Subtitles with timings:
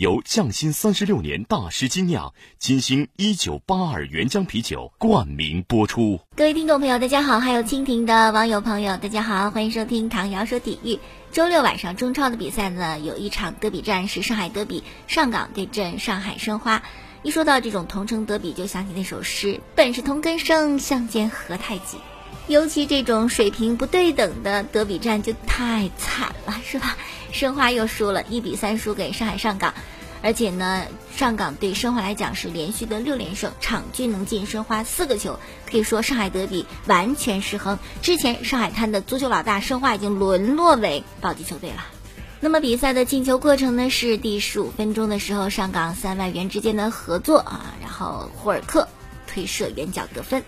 [0.00, 6.18] 由匠心三十六年大师精酿金星一九八二原浆啤酒冠名播出。
[6.34, 10.98] 各位听众朋友，大家好；还有蜻蜓的网友朋友，大家好，欢迎收听唐瑶说体育。
[11.32, 16.82] 周六晚上中超的比赛呢，有一场德比战是上海德比，上港对阵上海申花。
[17.22, 21.98] 一说到这种同城德比，就想起那首诗：“本是同根生，相煎何太急。”
[22.48, 26.96] 尤其这种水平不对等的德比战就太惨了，是吧？
[27.32, 29.72] 申花又输了，一比三输给上海上港，
[30.22, 30.84] 而且呢，
[31.16, 35.38] 上港对申花来讲是连续的六连胜，场均能进申花四个球，
[35.70, 37.78] 可以说上海德比完全失衡。
[38.02, 41.84] 之前上海滩的足球老大申花已经沦落为保级球队了。
[42.40, 43.90] 那么比赛的进球过程呢？
[43.90, 48.88] 是第十五分钟的时候，上港三外援之间的合作啊，然后霍尔克
[49.26, 50.42] 推射远角得分。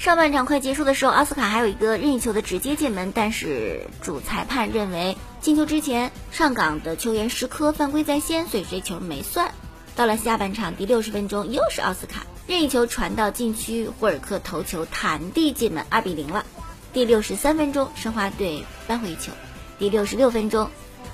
[0.00, 9.52] 上半场快结束的时候，奥斯卡还有一个任意球的直接进门，但是主裁判认为进球之前上港的球员石科犯规在先，所以这球没算。
[9.94, 16.46] 到了下半场第六十分钟，又是奥斯卡任意球传到禁区，霍尔克头球弹地进门，二比零了。
[16.94, 19.32] 第六十三分钟，申花队扳回一球。
[19.78, 20.70] 第六十六分钟。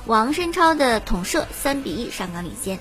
[0.06, 2.78] 王申超的捅射，三比一上港领先。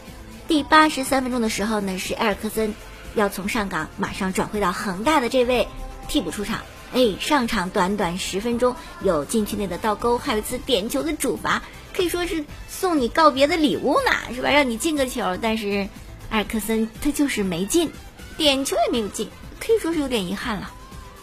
[0.48, 2.76] 第八十三分钟的时候呢，是埃尔克森
[3.16, 5.68] 要从上港马上转会到恒大的这位
[6.08, 6.62] 替补出场。
[6.94, 11.62] 哎，上场短短十分钟，有禁区内的倒钩，还有一次点球的主罚，
[11.94, 14.50] 可以说是送你告别的礼物呢，是吧？
[14.50, 15.90] 让你进个球，但是
[16.30, 17.92] 埃克森他就是没进，
[18.38, 20.72] 点球也没有进，可以说是有点遗憾了。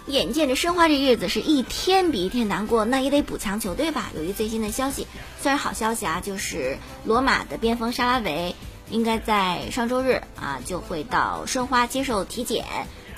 [0.08, 4.11] 眼见着申花这日子是一天比一天难过，那也得补强球队吧。
[4.17, 5.06] 有一最新的消息，
[5.41, 8.55] 虽然好消息啊，就是罗马的边锋沙拉维
[8.90, 12.67] 应该在上周日啊就会到申花接受体检。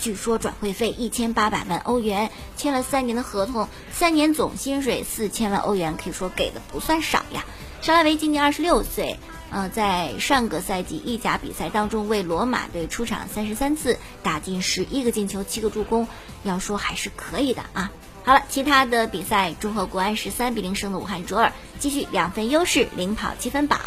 [0.05, 7.47] 据说转会费一千八百万欧元，签了三年的合同，三年总薪水四千万欧元，可以说给的不算少呀。
[7.81, 9.19] 沙拉维今年二十六岁。
[9.51, 16.07] 呃，在上个赛季意甲比赛当中，为罗马队出场三十三次，打进十一个进球，七个助攻，
[16.43, 17.91] 要说还是可以的啊。
[18.25, 23.81] 好了，其他的比赛，中赫国安十三比零胜的武汉卓尔，继续两分优势领跑积分榜。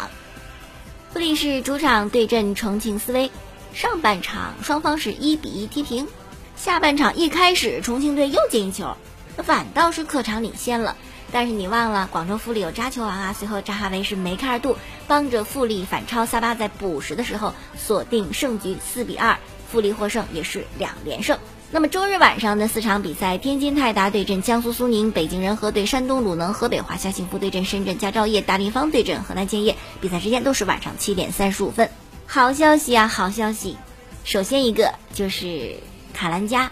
[1.12, 3.30] 富力是主场对阵重庆斯威，
[3.74, 6.08] 上半场双方是一比一踢平，
[6.56, 8.96] 下半场一开始重庆队又进一球，
[9.36, 10.96] 反倒是客场领先了。
[11.30, 13.34] 但是你忘了，广州富力有扎球王啊！
[13.38, 16.24] 随后扎哈维是梅开二度，帮着富力反超。
[16.24, 19.38] 萨巴在补时的时候锁定胜局，四比二，
[19.70, 21.38] 富力获胜，也是两连胜。
[21.70, 29.76] 那么周日晚上的四场比赛，天津泰达对阵江苏苏宁，北京人和对山东鲁能，河北华夏幸福对阵深圳佳兆业，大林方对阵河南建业。
[30.00, 31.90] 比赛时间都是晚上七点三十五分。
[32.30, 33.78] 好消息啊，好消息！
[34.22, 35.76] 首先一个就是
[36.12, 36.70] 卡兰加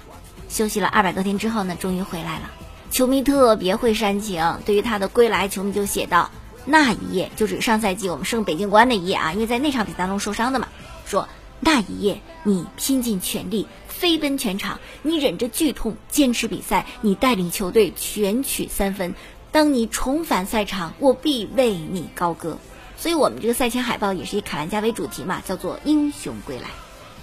[0.51, 2.51] 休息了二百多天之后呢，终于回来了。
[2.91, 6.31] 球迷特别会煽情，对于他的归来，球迷就写道
[6.67, 10.69] ：“那一夜，就是上赛季我们胜北京国安那一夜啊，因为在那场比赛中受伤的嘛。
[11.07, 11.27] 说
[11.59, 19.15] 那一夜，你拼尽全力，飞奔全场，你忍着剧痛坚持比赛，你带领球队全取三分。
[19.53, 22.59] 当你重返赛场，我必为你高歌。
[22.97, 26.69] 所以，我们这个赛前海报也是以卡兰加为主题嘛，叫做英雄归来。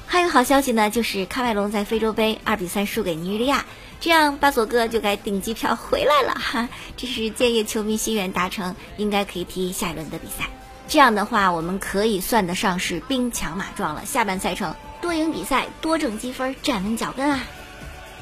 [0.05, 3.65] 还有好消息呢，就是喀麦隆在非洲杯二比三输给尼日利亚。”
[3.99, 6.67] 这样，巴索哥就该订机票回来了哈。
[6.97, 10.49] 这是建业球迷心愿达成，应该可以踢下一轮的比赛。
[10.89, 14.05] 这样的话，我们可以算得上是兵强马壮了。
[14.05, 17.39] 下半赛程多赢比赛，多挣积分，站稳脚跟啊。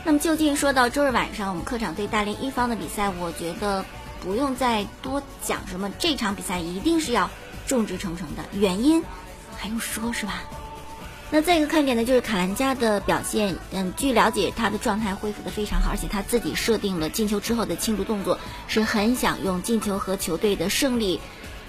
[0.04, 3.84] 那么，就近说到周日晚上我们客场对大连一方的比赛，我觉得
[4.22, 7.30] 不用再多讲什么，这场比赛一定是要
[7.68, 8.46] 众志成城的。
[8.54, 9.04] 原因
[9.58, 10.44] 还用说是吧？
[11.34, 13.56] 那再一个看点呢，就是卡兰加的表现。
[13.72, 18.38] 嗯，据了解，他的状态恢复的非常好，而且他自己设定了进球之后的庆祝动作，
[18.68, 21.20] 是很想用进球和球队的胜利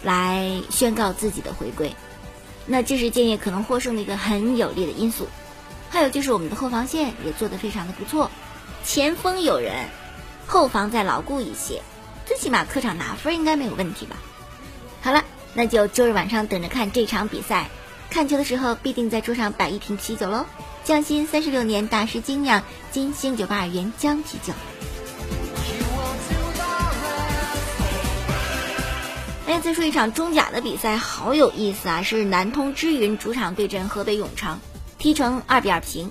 [0.03, 1.95] 来宣告自己的回归。
[2.67, 5.29] 那这是建业可能获胜的一个很有利的因素。
[5.91, 8.31] 还有就是我们的后防线也做得非常的不错，
[8.85, 9.87] 前锋有人，
[10.47, 11.83] 后防再牢固一些，
[12.43, 14.17] 起码客场拿分应该没有问题吧。
[15.01, 15.23] 好了，
[15.55, 17.71] 那就周日晚上等着看这场比赛。
[18.11, 20.45] 看球的时候，必定在桌上摆一瓶啤酒喽！
[20.83, 24.53] 匠心三十六年大师精酿金星九八二原浆啤酒。
[29.47, 32.03] 哎，再说一场中甲的比赛，好有意思啊！
[32.03, 34.59] 是南通之云主场对阵河北永昌，
[34.99, 36.11] 踢成二比二平。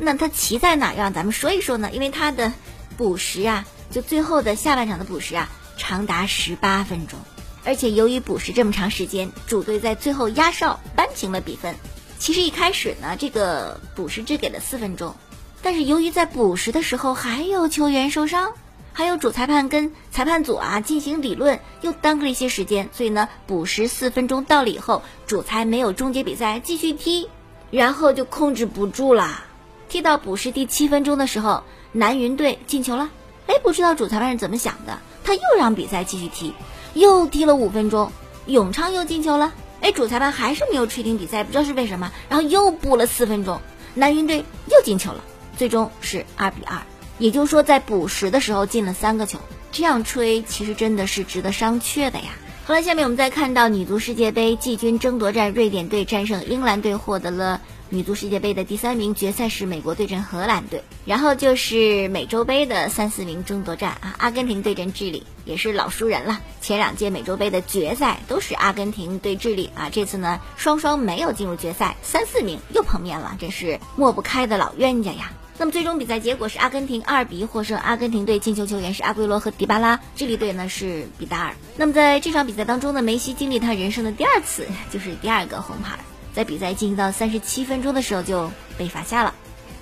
[0.00, 0.92] 那他奇在哪？
[0.92, 1.88] 让咱们说一说呢？
[1.92, 2.52] 因为他的
[2.96, 7.20] 补时啊，就最后的下半场的补时啊，长达十八分钟。
[7.64, 11.76] 而且由于补时这么长时间，主队在最后压哨扳平了比分。
[12.18, 15.14] 其实一开始呢，这个补时只给了四分钟，
[15.62, 18.52] 但是由于在补时的时候还有球员受伤，
[18.92, 27.28] 还有主裁判跟裁判组啊进行理论，又耽搁了一些时间，所以呢，补时四分钟到了以后，主裁没有终结比赛，继续踢，
[27.70, 29.44] 然后就控制不住啦。
[29.88, 33.10] 踢到补时第七分钟的时候，南云队进球了。
[33.46, 36.54] 哎，不知道主裁判是怎么想的，他又让比赛继续踢。
[36.94, 38.12] 又踢了五分钟，
[38.46, 39.52] 永昌又进球了。
[39.80, 42.12] 哎，主裁判还是没有吹停比赛，不知道是为什么。
[42.28, 43.60] 然后又补了四分钟，
[43.94, 45.24] 南云队又进球了，
[45.56, 46.82] 最终是二比二。
[47.18, 49.38] 也就是说，在补时的时候进了三个球，
[49.70, 52.26] 这样吹其实真的是值得商榷的呀。
[52.64, 57.60] 好了，下面我们再看到女足世界杯季军争夺战，瑞典队战胜英格兰队，获得了。
[57.92, 66.40] 女足世界杯的第三名，决赛是美国对阵荷兰队，然后就是美洲杯的三四名争夺战啊，阿根廷对阵智利，也是老熟人了。
[66.62, 75.30] 前两届美洲杯的决赛都是阿根廷对智利啊，这次呢双双没有进入决赛，三四名又碰面了，真是抹不开的老冤家呀。
[75.58, 81.54] 那么最终比赛结果是阿根廷二比一获胜，阿根廷队进球球员是阿圭罗和迪巴拉，智利队呢是比达尔。
[81.76, 85.98] 那么在这场比赛当中呢，梅西经历他人生的第二次，就是第二个红牌。
[86.34, 89.34] 在比赛进行到三十七分钟的时候就被罚下了，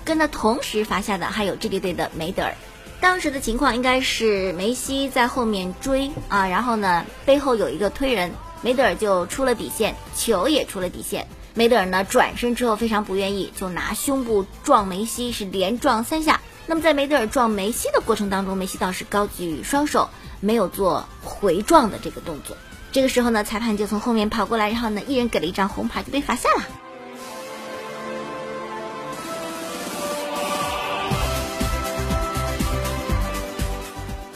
[0.03, 2.53] 跟他同时罚下的还有智利队的梅德尔。
[2.99, 8.31] 当时的情况应该是梅西在后面追啊，然后呢背后有一个推人，
[8.61, 11.27] 梅德尔就出了底线，球也出了底线。
[11.53, 16.41] 梅德尔呢转身之后非常不愿意，就拿胸部撞梅西，是连撞三下。
[16.67, 20.09] 那么在梅德尔撞梅西的过程当中，梅西倒是高举双手，
[20.39, 22.55] 没有做回撞的这个动作。
[22.91, 26.67] 这个时候呢，裁判就从后面跑过来，然后呢，一人给了一张红牌，就被罚下了。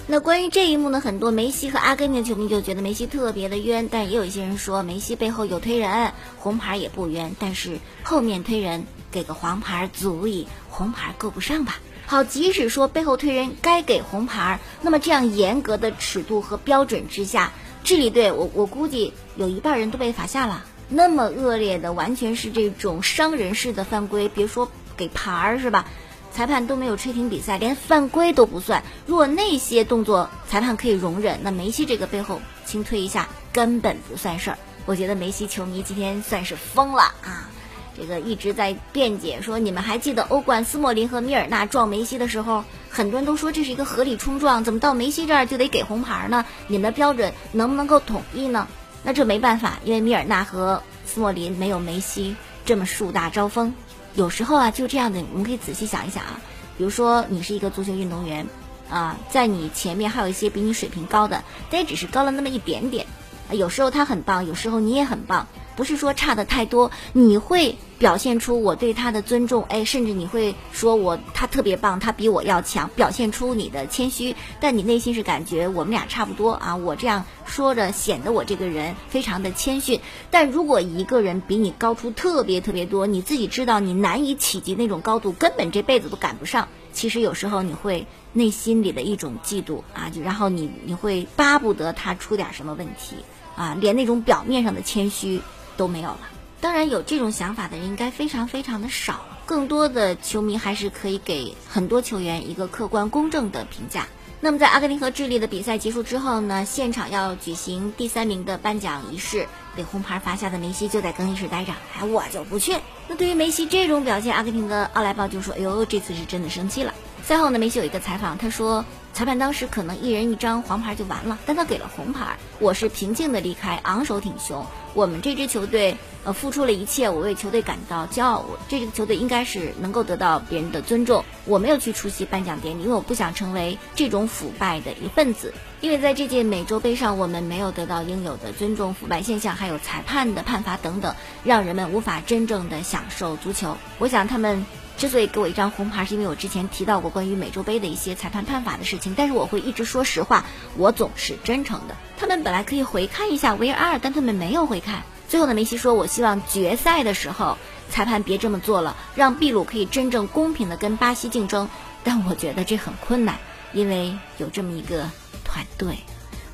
[0.07, 11.75] 那关于这一幕呢，很多梅西和阿根廷球迷就觉得梅西特别的冤，但也有一些人说梅西背后有推人，红牌也不冤，但是后面推人给个黄牌足以，红牌够不上吧？
[12.06, 17.51] 好，即使说背后推人该给红牌，那么这样严格的尺度和标准之下。
[17.86, 20.66] 智利队，我我估计有一半人都被罚下了。
[20.90, 25.86] 那么恶劣的，完全是这种伤人式的犯规，别说给牌儿是吧？
[26.34, 28.84] 裁判都没有吹停比赛，连犯规都不算。
[29.06, 34.58] 如果那些动作裁判可以容忍，那梅西这个背后轻推一下根本不算事儿。
[34.88, 37.50] 我觉得梅西球迷今天算是疯了啊！
[37.98, 42.64] 这个一直在辩解说，你们还记得欧冠斯莫林和米尔纳撞梅西的时候，
[42.95, 46.45] 很多人都说这是一个合理冲撞，怎么到梅西这儿就得给红牌呢？
[46.68, 48.69] 你们的标准能不能够统一呢？
[49.03, 53.74] 那这没办法，因为米尔纳和斯莫林没有梅西这么树大招风。
[54.13, 56.39] 有时候啊，就这样的，我们可以仔细想一想啊，
[56.77, 58.47] 比如说你是一个足球运动员，
[58.89, 63.06] 啊，在你前面还有一些比你水平高的，但也只是高了那么一点点。
[63.51, 65.48] 有时候他很棒，有时候你也很棒。
[65.75, 76.75] 不是说差的太多，你会表现出我对他的尊重，哎，甚至你会说我他特别棒，他比我要强，表现出你的谦虚，但你内心是感觉我们俩差不多啊。
[76.75, 86.68] 我这样说着显得我这个人非常的谦逊，但如果一个人比你高出特别特别多，你自己知道你难以企及那种高度，根本这辈子都赶不上。
[86.91, 93.15] 其实有时候你会内心里的一种嫉妒啊，就然后你你会巴不得他出点什么问题
[93.55, 95.41] 啊，连那种表面上的谦虚。
[95.77, 96.20] 都没有了。
[96.62, 99.25] 当然，有这种想法的人应该非常非常的少。
[99.45, 104.07] 更多的球迷还是可以给很多球员一个客观公正的评价。
[104.41, 112.75] 那么，在阿根廷和智利的比赛结束之后呢，现场要举行第三名的颁奖仪式，被红牌罚下的梅西就在更衣室待着，哎，我就不去。
[113.07, 116.93] 那对于梅西这种表现，阿根廷的奥莱报就说：“哎呦，这次是真的生气了。”
[117.25, 122.38] 赛后呢，梅西有一个采访，他说：“裁判当时可能一人一张黄牌就完了，但他给了红牌。
[122.60, 124.63] 我是平静的离开，昂首挺胸。
[124.94, 128.46] 我们这支球队，呃，付出了一切，我为球队感到骄傲。
[128.48, 131.25] 我这支球队应该是能够得到别人的尊重。
[131.46, 135.51] 我没有去出席颁奖典礼，因为我不想成为这种腐败的一份子。
[135.82, 143.75] 因为在这届美洲杯上，我们没有得到应有的尊重，腐败现象还有裁判的判罚等等，让人们无法真正的享受足球。
[143.98, 144.63] 我想他们。”
[145.05, 149.13] 之所以给我一张红牌，是因为我之前提到过关于美洲杯的一些裁判判罚的事情。
[149.15, 150.43] 但是我会一直说实话，
[150.77, 151.95] 我总是真诚的。
[152.17, 155.03] 他们本来可以回看一下 VR，但他们没有回看。
[155.29, 157.55] 最后呢，梅西说：“我希望决赛的时候
[157.88, 161.69] 裁判别这么做了，让秘鲁可以真正公平的跟巴西竞争。”
[162.03, 163.38] 但我觉得这很困难，
[163.74, 165.07] 因为有这么一个
[165.43, 166.00] 团队。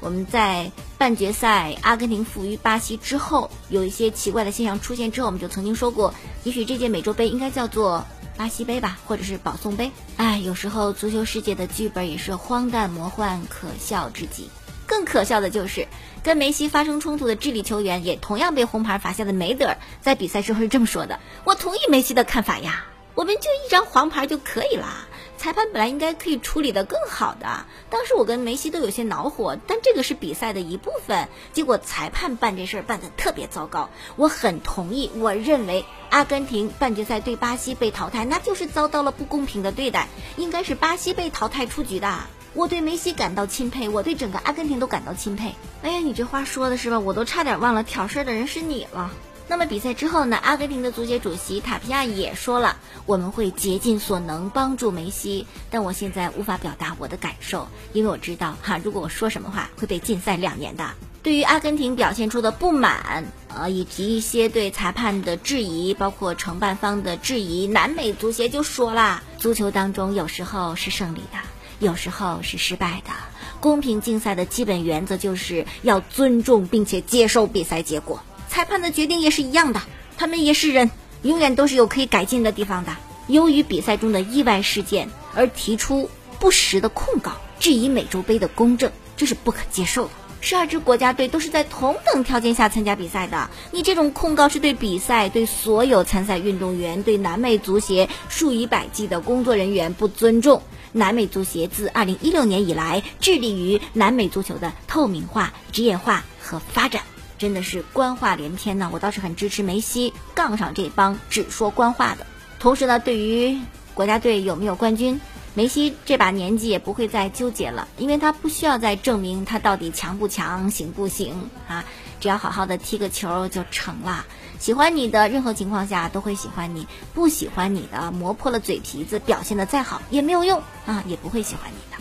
[0.02, 8.06] 我们在半决赛阿根廷负于巴西之后，有一些奇怪的现象出现之后，我们就曾经说过，也许这届美洲杯应该叫做。
[8.42, 9.92] 巴西杯吧，或者是保送杯。
[10.18, 14.50] 哎，有时候足球世界的剧本也是荒诞魔幻、可笑至极。
[14.88, 15.88] 更可笑的就是
[16.24, 22.84] 跟梅西发生冲突的智利球员，也同样被红牌罚下的梅德尔，在比赛之后是这么说的：“我同意梅西的看法呀，
[23.14, 25.06] 我们就一张黄牌就可以啦。
[25.42, 27.66] 裁判本来应该可以处理的更好的。
[27.90, 31.30] 当时我跟梅西都有些恼火，但这个是比赛的一部分。
[31.52, 33.90] 结果裁判办这事儿办得特别糟糕。
[34.18, 42.20] 我很同意，我认为阿根廷半决赛对巴西被淘汰，那就是遭到了不公平的对待，应该是巴西被淘汰出局的。”
[42.54, 45.56] 我对梅西感到钦佩，我对整个阿根廷都感到钦佩。
[45.82, 47.00] 哎呀，你这话说的是吧？
[47.00, 49.10] 我都差点忘了挑事儿的人是你了。
[49.52, 50.38] 那么比赛之后呢？
[50.38, 55.46] 阿根廷的足协主席塔皮亚也说了，我们会竭尽所能帮助梅西。
[55.70, 60.92] 但我现在无法表达我的感受，因为我知道哈，如果我说什么话会被禁赛两年的。
[61.22, 71.38] 对于阿根廷表现出的不满，呃，以及一些对裁判的质疑，包括承办方的质疑，南美足协就说啦，足球当中有时候是胜利的。
[71.80, 73.12] 有时候是失败的。
[73.60, 78.24] 公平竞赛的基本原则就是要尊重并且接受比赛结果。
[78.52, 79.82] 裁判的决定也是一样的，
[80.18, 80.92] 他们也是人，
[81.22, 82.92] 永远都是有可以改进的地方的。
[83.28, 87.32] 由于比赛中的意外事件而提出不实的控告，
[87.62, 90.12] 质疑美洲杯的公正，这是不可接受的。
[90.42, 100.62] 十二支国家队都是在同等条件下参加比赛的，你这种控告是对比赛、对所有参赛运动员、对南美足协数以百计的工作人员不尊重。
[100.92, 107.04] 南美足协自二零一六年以来，致力于南美足球的透明化、职业化和发展，
[107.42, 108.92] 真的是官话连篇呢。
[108.94, 112.28] 我倒是很支持梅西杠上这帮只说官话的。
[112.60, 113.60] 同时呢，对于
[113.96, 115.20] 国家队有没有冠军，
[115.56, 121.84] 梅西这把年纪也不会再纠结了，因为他不需要再证明他到底强不强、行不行啊，
[122.20, 124.24] 只要好好的踢个球就成了。
[124.60, 126.84] 喜欢你的，任何情况下都会喜欢你；
[127.16, 132.00] 不喜欢你的，磨破了嘴皮子，表现的再好也没有用啊，也不会喜欢你的。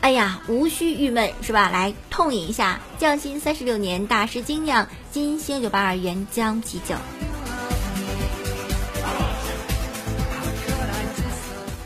[0.00, 1.68] 哎呀，无需郁闷是吧？
[1.68, 6.94] 来痛饮一下匠心三十六年大师精酿金星九八二原浆啤酒。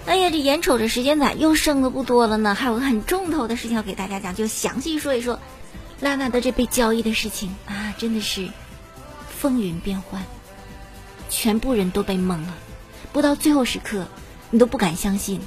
[0.06, 2.54] 哎呀，这眼瞅着时间咋又剩的不多了呢？
[2.54, 5.40] 还有个很重头的事情要给大家讲，就详细说一说
[6.00, 8.48] 拉纳德这被交易的事情啊，真的是。
[9.40, 10.22] 风云变幻，
[11.28, 12.54] 全部人都被蒙了。
[13.12, 14.06] 不到最后时刻，
[14.50, 15.40] 你都不敢相信。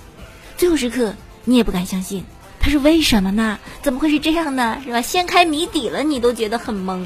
[0.57, 2.25] 最后时刻，你也不敢相信，
[2.65, 3.59] 他是为什么呢？
[3.83, 4.81] 怎么会是这样呢？
[4.83, 4.99] 是吧？
[4.99, 7.05] 掀开谜底了，你都觉得很懵。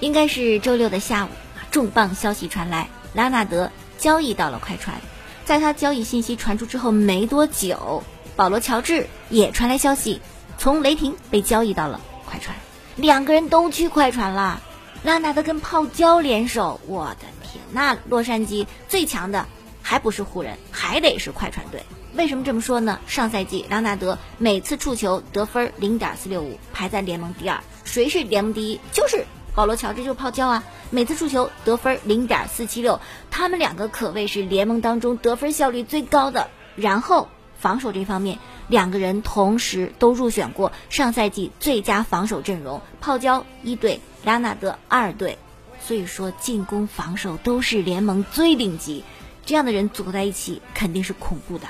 [0.00, 1.30] 应该是周六的下午，
[1.70, 5.00] 重磅消息传来，拉纳德交易到了快船。
[5.46, 8.04] 在他交易信息传出之后没多久，
[8.36, 10.20] 保罗·乔治也传来消息，
[10.58, 12.54] 从雷霆被交易到了快船。
[12.96, 14.60] 两个人都去快船了。
[15.04, 17.64] 拉纳德跟泡椒联手，我的天！
[17.72, 19.46] 那洛杉矶最强的
[19.80, 21.82] 还不是湖人，还得是快船队。
[22.18, 22.98] 为什么这么说呢？
[23.06, 27.62] 上赛季拉纳德每次触球得分零点四六五，排在联盟第二。
[27.84, 28.80] 谁是联盟第一？
[28.90, 30.64] 就是保罗乔治，就是泡椒啊！
[30.90, 36.50] 每次触球得分零点四七六，他们两个可谓是联盟当中得分效率最高的。
[36.74, 44.00] 然后防守这方面，两个人同时都入选过上赛季最佳防守阵容，泡椒一队。
[44.24, 45.38] 拉纳德二队，
[45.80, 49.04] 所以说进攻防守都是联盟最顶级，
[49.46, 51.68] 这样的人组合在一起肯定是恐怖的。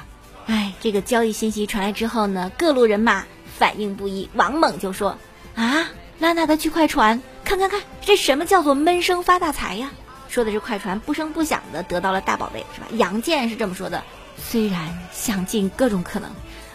[0.80, 3.24] 这个交易信息传来之后呢，各路人马
[3.58, 4.28] 反应不一。
[4.34, 5.18] 王猛就说
[5.56, 9.90] ：“啊，拉纳德去快船，看看看，这什么叫做闷声发大财呀？”
[10.28, 12.86] 说的是快船不声不响的得到了大宝贝，是吧？
[12.92, 14.02] 杨健是这么说的，
[14.36, 16.30] 虽然想尽各种可能。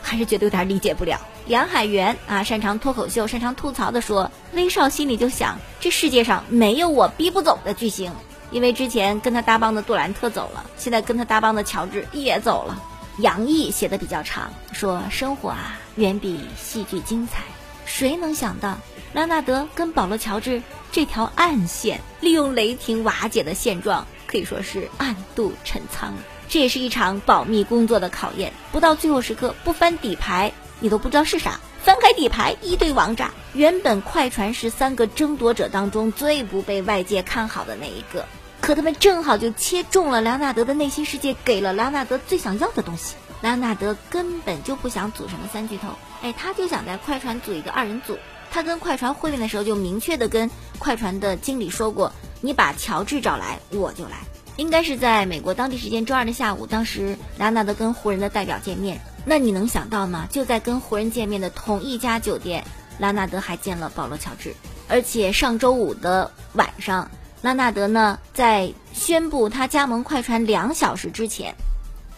[0.05, 1.17] 还是觉得有点理解不了。
[1.47, 8.11] 杨海源啊，擅长脱口秀，擅长吐槽的说：“威少心里就想，这世界上没有我逼不走的巨星，
[8.51, 12.83] 因为之前跟他搭帮的杜兰特走了，现在跟他搭帮的乔治也走了。”
[13.19, 17.43] 杨毅写的比较长，说：“生活啊，远比戏剧精彩。
[17.85, 18.77] 谁能想到，
[19.13, 26.13] 拉纳德跟保罗·乔治这条暗线，利用雷霆瓦解的现状，可以说是暗度陈仓。”
[26.49, 31.59] 这也是一场保密工作的考验，不到最后时刻不翻底牌，你都不知道是啥。
[31.81, 33.31] 翻开底牌，一堆王炸。
[33.53, 38.25] 原本快船是三个争夺者当中最不被外界看好的那一个，
[38.63, 43.15] 可他们正好就切中了莱纳德的内心世界，给了莱纳德最想要的东西。
[43.41, 45.89] 莱纳德根本就不想组什么三巨头，
[46.21, 48.17] 哎，他就想在快船组一个二人组。
[48.49, 54.21] 他跟快船会面的时候就明确的跟快船的经理说过：“你把乔治找来，我就来。”
[54.55, 59.01] 应该是在美国当地时间周二的下午，当时莱昂纳德跟湖人的代表见面。
[59.25, 60.25] 那你能想到吗？
[60.31, 62.63] 就在跟湖人见面的同一家酒店，
[62.97, 64.55] 拉纳德还见了保罗·乔治。
[64.87, 67.11] 而且上周五的晚上，
[67.43, 71.55] 拉纳德呢在宣布他加盟快船两小时之前，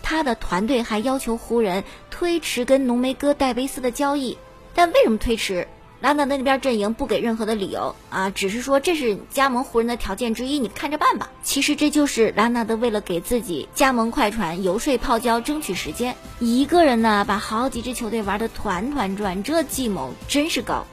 [0.03, 4.37] 他的团队还要求湖人推迟跟浓眉哥戴维斯的交易，
[4.75, 5.67] 但为什么推迟？
[5.99, 11.31] 拉纳德那边阵营不给任何的理由啊，只是说这是加盟湖人的条件之一，你看着办吧。
[11.41, 20.85] 其实这就是拉纳德为了给自己加盟快船游说泡椒争取时间，一个人呢把好几支球队玩得团团转，这计谋真是高，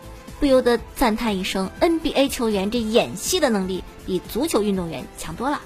[0.42, 5.60] 不由得赞叹一声：NBA 球员这演戏的能力比足球运动员强多了。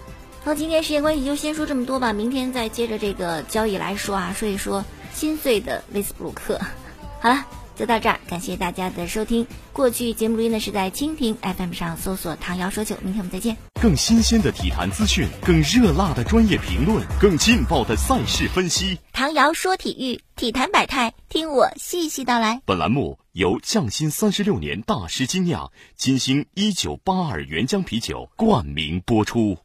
[0.44, 6.60] 好，今天时间关系就先说这么多吧，明天再接着这个交易来说啊，说一说心碎的威斯布鲁克。
[7.20, 7.46] 好了。
[7.74, 9.46] 就到这儿，感谢大家的收听。
[9.74, 13.54] 过去节目录音呢是在蜻蜓 FM 上搜索“唐瑶说球”，明天我们再见。
[13.82, 18.98] 更新鲜的体坛资讯，更热辣的专业评论，更劲爆的赛事分析。
[19.12, 22.62] 唐瑶说体育，体坛百态，听我细细道来。
[22.64, 29.58] 本栏目由匠心三十六年大师精酿金星一九八二原浆啤酒冠名播出。